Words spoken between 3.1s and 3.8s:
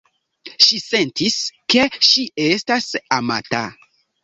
amata.